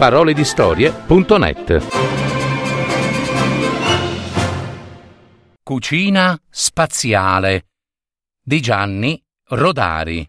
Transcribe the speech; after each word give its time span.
www.paroledistorie.net 0.00 1.86
Cucina 5.62 6.40
spaziale 6.48 7.66
di 8.42 8.62
Gianni 8.62 9.22
Rodari. 9.48 10.26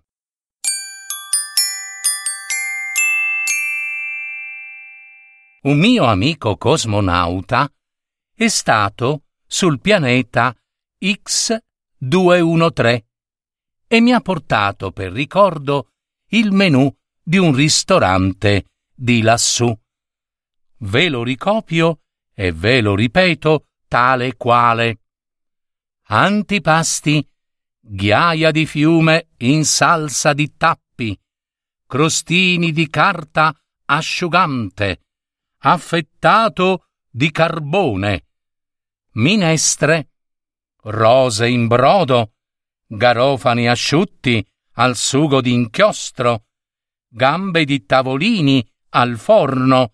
Un 5.61 5.79
mio 5.79 6.03
amico 6.03 6.57
cosmonauta 6.57 7.71
è 8.35 8.49
stato 8.49 9.21
sul 9.47 9.79
pianeta 9.79 10.53
X213 11.01 13.03
e 13.87 14.01
mi 14.01 14.11
ha 14.11 14.19
portato 14.19 14.91
per 14.91 15.13
ricordo 15.13 15.91
il 16.31 16.51
menù 16.51 16.93
di 17.23 17.37
un 17.37 17.55
ristorante 17.55 18.65
di 19.01 19.23
lassù. 19.23 19.75
Ve 20.77 21.09
lo 21.09 21.23
ricopio 21.23 22.01
e 22.35 22.51
ve 22.51 22.81
lo 22.81 22.93
ripeto 22.93 23.69
tale 23.87 24.37
quale. 24.37 24.99
Antipasti, 26.03 27.27
ghiaia 27.79 28.51
di 28.51 28.67
fiume 28.67 29.29
in 29.37 29.65
salsa 29.65 30.33
di 30.33 30.55
tappi, 30.55 31.19
crostini 31.87 32.71
di 32.71 32.87
carta 32.89 33.55
asciugante, 33.85 35.01
affettato 35.59 36.85
di 37.09 37.31
carbone, 37.31 38.27
minestre, 39.13 40.11
rose 40.83 41.47
in 41.47 41.65
brodo, 41.65 42.33
garofani 42.85 43.67
asciutti 43.67 44.45
al 44.73 44.95
sugo 44.95 45.41
di 45.41 45.53
inchiostro, 45.53 46.45
gambe 47.07 47.65
di 47.65 47.83
tavolini 47.85 48.63
al 48.91 49.17
forno, 49.17 49.93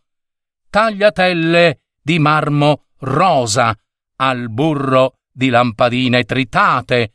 tagliatelle 0.70 1.81
di 2.02 2.20
marmo 2.20 2.88
rosa 3.00 3.78
al 4.17 4.50
burro 4.50 5.20
di 5.31 5.50
lampadine 5.50 6.23
tritate, 6.23 7.14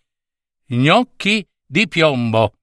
gnocchi 0.67 1.47
di 1.67 1.89
piombo. 1.89 2.59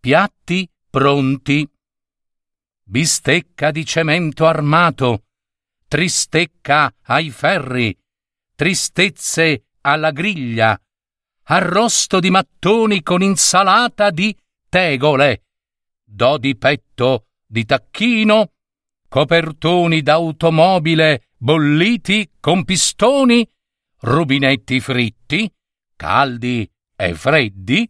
Piatti 0.00 0.68
pronti. 0.90 1.68
Bistecca 2.88 3.70
di 3.70 3.84
cemento 3.84 4.46
armato, 4.46 5.24
tristecca 5.88 6.94
ai 7.02 7.30
ferri, 7.30 7.96
tristezze 8.54 9.66
alla 9.80 10.12
griglia, 10.12 10.80
arrosto 11.44 12.20
di 12.20 12.30
mattoni 12.30 13.02
con 13.02 13.22
insalata 13.22 14.10
di 14.10 14.36
tegole, 14.68 15.46
do 16.04 16.38
di 16.38 16.56
petto 16.56 17.26
di 17.46 17.64
tacchino, 17.64 18.52
copertoni 19.08 20.02
d'automobile 20.02 21.28
bolliti 21.36 22.32
con 22.40 22.64
pistoni, 22.64 23.48
rubinetti 24.00 24.80
fritti, 24.80 25.50
caldi 25.94 26.70
e 26.94 27.14
freddi, 27.14 27.88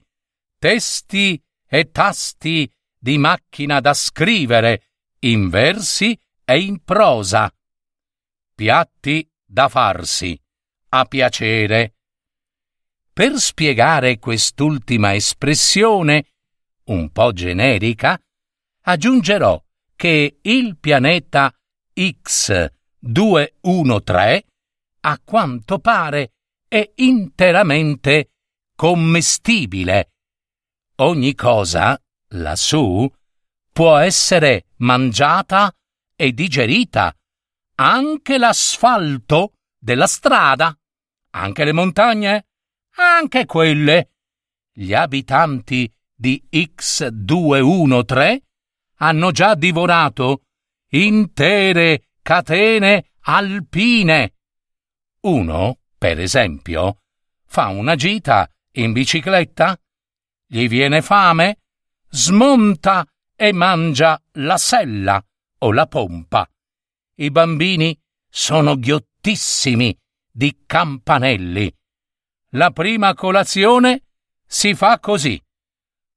testi 0.59 1.43
e 1.67 1.91
tasti 1.91 2.71
di 2.99 3.19
macchina 3.19 3.81
da 3.81 3.95
scrivere 3.95 4.83
in 5.21 5.49
versi 5.49 6.19
e 6.45 6.61
in 6.61 6.83
prosa, 6.85 7.53
piatti 8.55 9.29
da 9.45 9.69
farsi 9.69 10.39
a 10.91 11.05
piacere. 11.05 11.95
Per 13.13 13.39
spiegare 13.39 14.19
quest'ultima 14.19 15.15
espressione, 15.15 16.27
un 16.85 17.11
po' 17.11 17.33
generica, 17.33 18.21
aggiungerò 18.89 19.61
che 19.95 20.39
il 20.43 20.79
pianeta 20.79 21.55
X213 21.95 24.41
a 25.01 25.21
quanto 25.25 25.79
pare 25.79 26.33
è 26.69 26.93
interamente 26.97 28.33
commestibile. 28.75 30.11
Ogni 30.97 31.35
cosa, 31.35 31.99
lassù, 32.31 33.09
può 33.73 33.97
essere 33.97 34.67
mangiata 34.77 35.73
e 36.15 36.33
digerita, 36.33 37.15
anche 37.77 38.39
l'asfalto 38.39 39.53
della 39.79 40.07
strada, 40.07 40.75
anche 41.31 41.65
le 41.65 41.73
montagne, 41.73 42.47
anche 42.97 43.47
quelle. 43.47 44.11
Gli 44.73 44.95
abitanti 44.95 45.93
di 46.15 46.47
X213 46.51 48.46
hanno 48.97 49.31
già 49.31 49.55
divorato 49.55 50.43
intere 50.91 52.09
catene 52.23 53.13
alpine. 53.21 54.35
Uno, 55.21 55.79
per 55.97 56.21
esempio, 56.21 57.03
fa 57.47 57.69
una 57.69 57.95
gita 57.95 58.49
in 58.73 58.93
bicicletta, 58.93 59.79
gli 60.47 60.69
viene 60.69 61.03
fame, 61.03 61.61
smonta 62.09 63.07
e 63.35 63.53
mangia 63.53 64.21
la 64.33 64.57
sella 64.57 65.25
o 65.59 65.73
la 65.73 65.87
pompa. 65.87 66.49
I 67.17 67.31
bambini 67.31 67.99
sono 68.29 68.79
ghiottissimi 68.79 69.97
di 70.31 70.63
campanelli 70.67 71.75
la 72.57 72.71
prima 72.71 73.13
colazione 73.15 74.05
si 74.47 74.75
fa 74.75 74.99
così. 74.99 75.41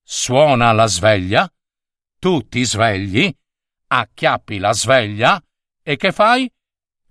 Suona 0.02 0.72
la 0.72 0.86
sveglia, 0.86 1.52
tu 2.20 2.48
ti 2.48 2.64
svegli, 2.66 3.34
acchiappi 3.88 4.60
la 4.60 4.74
sveglia 4.74 5.44
e 5.82 5.96
che 5.96 6.12
fai? 6.12 6.52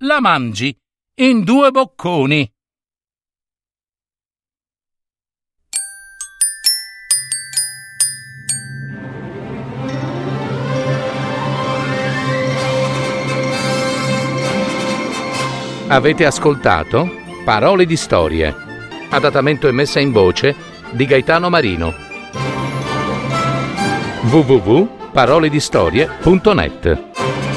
La 0.02 0.20
mangi 0.20 0.76
in 1.16 1.42
due 1.42 1.70
bocconi. 1.70 2.52
Avete 15.88 16.26
ascoltato 16.26 17.08
Parole 17.44 17.86
di 17.86 17.96
storie 17.96 18.66
adattamento 19.10 19.68
e 19.68 19.72
messa 19.72 20.00
in 20.00 20.12
voce 20.12 20.54
di 20.92 21.06
Gaetano 21.06 21.48
Marino 21.48 21.94
paroledistorie.net 25.18 27.47